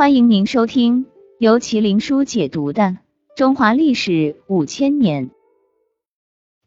[0.00, 1.04] 欢迎您收听
[1.38, 2.82] 由麒麟书解读的
[3.36, 5.28] 《中华历史五千年》。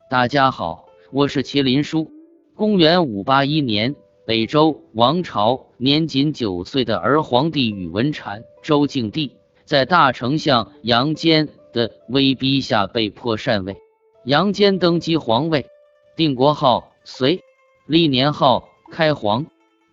[0.07, 2.11] 大家好，我是麒麟书。
[2.54, 3.96] 公元五八一年，
[4.27, 13.76] 北周王朝年仅九岁的儿皇帝宇文阐（周敬帝）在大丞相杨坚的威逼下被迫禅位。
[14.26, 15.65] 杨坚登基皇位，
[16.16, 17.41] 定国号隋，
[17.88, 19.48] 历年号开皇。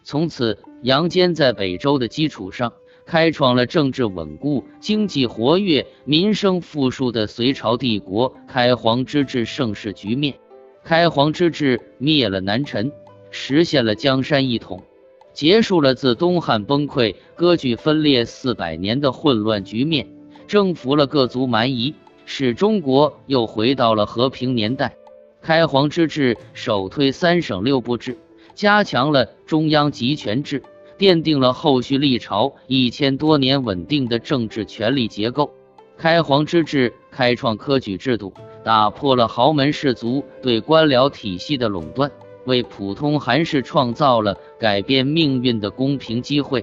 [0.05, 2.75] 从此，杨坚在北周的基础上，
[3.11, 10.37] 开创了政治稳固、经济活跃、民生富庶的隋朝帝国开皇之治盛世局面。
[10.84, 12.93] 开皇之治灭了南陈，
[13.33, 14.84] 实现了江山一统，
[15.33, 20.06] 结束了自东汉崩溃、割据分裂四百年的混乱局面，
[20.47, 21.92] 征服了各族蛮夷。
[22.27, 24.95] 使中国又回到了和平年代。
[25.42, 28.17] 开皇之治首推三省六部制，
[28.55, 30.62] 加强了中央集权制，
[31.01, 35.51] 奠定了后续历朝一千多年稳定的政治权力结构。
[35.97, 42.12] 开皇之治开创科举制度，打破了豪门士族对官僚体系的垄断，
[42.45, 46.62] 为普通寒士创造了改变命运的公平机会。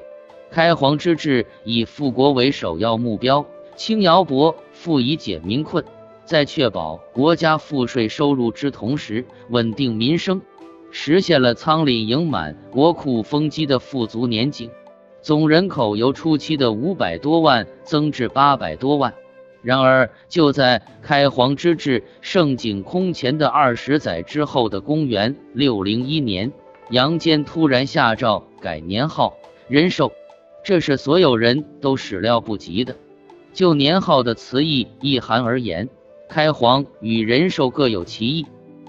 [0.51, 3.43] 开皇之治以富国为首要目标。
[3.75, 5.83] 轻徭薄赋以解民困，
[6.25, 10.41] 在确保国家赋税收入之同时，稳定民生，
[10.99, 14.71] 实现了仓廪盈满、国库丰积的富足年景。
[15.21, 19.13] 总人口由初期的五百多万增至八百多万。
[19.61, 26.51] 然而，就在开皇之治盛景空前的二十载之后的公元六零一年，
[26.89, 30.11] 杨坚突然下诏改年号仁寿，
[30.63, 32.95] 这是所有人都始料不及的。
[33.53, 35.89] 就年号的词义意涵而言，
[36.27, 38.47] 开皇与仁寿各有其意。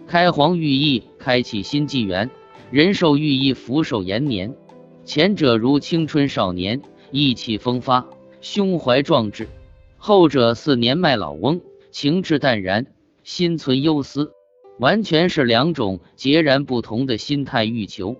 [0.09, 2.31] 开皇寓意开启新纪元，
[2.70, 4.56] 仁寿寓意福寿延年。
[5.05, 8.09] 前者如青春少年，意气风发，
[8.41, 9.45] 胸怀壮志；
[9.98, 12.87] 后者似年迈老翁，情志淡然，
[13.23, 14.33] 心存忧思。
[14.78, 18.16] 完全是两种截然不同的心态欲求。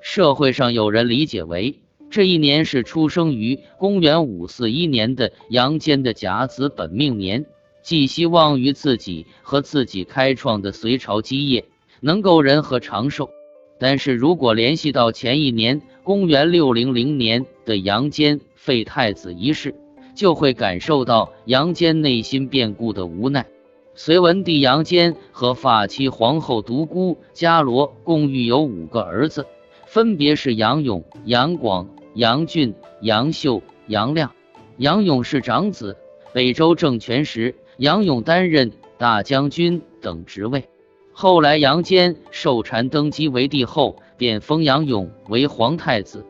[0.00, 1.80] 社会上有人理解为。
[2.08, 7.46] 这一年是出生于公元五四一年的杨坚的甲子本命年，
[7.82, 11.64] 寄希望于自己和自己开创的隋朝基业
[12.00, 13.30] 能够人和长寿。
[13.78, 19.74] 但是如果联系到前一年公元六零零年的杨坚废太子一事，
[20.14, 23.46] 就会感受到杨坚内心变故的无奈。
[23.94, 29.46] 隋文帝杨坚和发妻皇后独孤伽罗共育有五个儿子，
[29.86, 31.88] 分别是杨勇、杨广。
[32.14, 34.32] 杨俊、杨秀、杨亮，
[34.76, 35.96] 杨勇是长子。
[36.34, 40.68] 北周政权时，杨勇担任大将军等职位。
[41.12, 46.24] 后来杨坚受禅登基为帝后，便封杨勇为皇太子。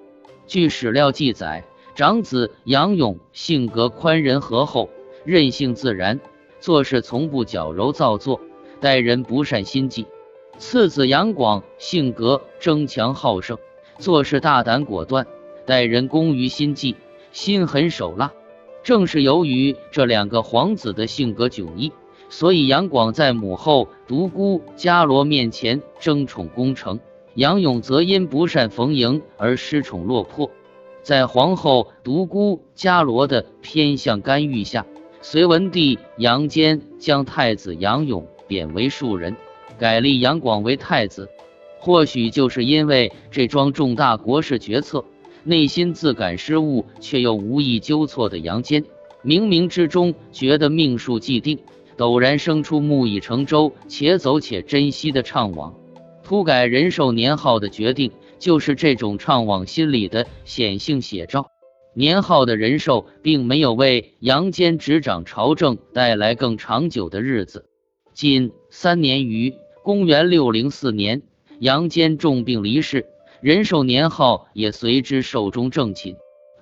[0.47, 1.65] 据史料记载，
[1.95, 4.89] 长子杨勇性格宽仁和厚，
[5.25, 6.19] 任性自然，
[6.61, 8.41] 做事从不矫揉造作，
[8.81, 10.07] 待人不善心计。
[10.59, 13.57] 次子杨广性格争强好胜，
[13.99, 15.27] 做事大胆果断。
[15.65, 16.97] 待人工于心计，
[17.31, 18.33] 心狠手辣。
[18.83, 21.93] 正是由于这两个皇子的性格迥异，
[22.29, 26.99] 所以杨广在母后独孤伽罗面前争宠攻城，
[27.35, 30.51] 杨勇则因不善逢迎而失宠落魄。
[31.03, 34.87] 在皇后独孤伽罗的偏向干预下，
[35.21, 39.37] 隋文帝杨坚将太子杨勇贬为庶人，
[39.79, 41.29] 改立杨广为太子。
[41.79, 45.05] 或许就是因为这桩重大国事决策。
[45.45, 48.85] 内心自感失误，却又无意纠错的杨坚，
[49.25, 51.59] 冥冥之中觉得命数既定，
[51.97, 55.73] 陡然生出木已成舟，且走且珍惜的怅惘。
[56.23, 61.47] 突改仁寿年号的决定，就是这种怅惘心理的显性写照。
[61.95, 67.67] 年号的仁寿，并没有为杨坚执掌朝政带来更长久的日子。
[68.15, 69.53] 仅三年余，
[69.83, 71.23] 公元六零四年，
[71.59, 73.07] 杨坚重病离世。
[73.43, 76.15] 仁寿年号也随之寿终正寝，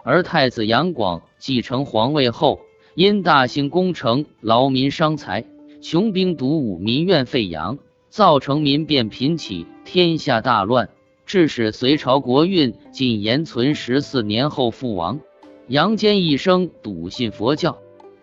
[0.03, 2.59] 而太子杨广继承皇位后，
[2.95, 5.45] 因大兴工程劳民伤财，
[5.83, 7.79] 穷兵黩武，民怨沸扬，
[8.09, 10.89] 造成民变频起，天下大乱，
[11.27, 15.21] 致使隋朝国运仅延存十四年后覆亡。
[15.69, 17.77] 杨坚一生笃信佛教，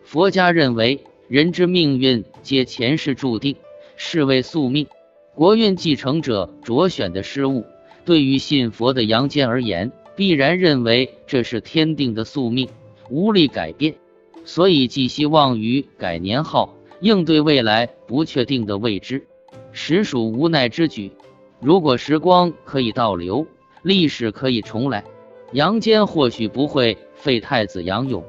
[0.04, 3.56] 佛家认为人之命运皆前世注定，
[3.98, 4.88] 是为宿命，
[5.36, 7.64] 国运继承者着选的失误。
[8.08, 12.70] 对于信佛的杨坚而言，必然认为这是天定的宿命，
[13.10, 13.96] 无力改变，
[14.46, 19.28] 所以寄希望于改年号，应对未来不确定的未知，
[19.74, 21.12] 实属无奈之举。
[21.60, 23.46] 如果时光可以倒流，
[23.84, 25.04] 历史可以重来，
[25.52, 28.24] 杨坚或许不会废太子杨勇，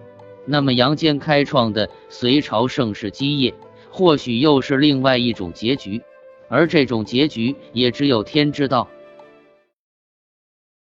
[0.45, 3.55] 那么杨坚开创的隋朝盛世基业，
[3.91, 6.03] 或许又是另外一种结局，
[6.49, 8.89] 而这种结局也只有天知道。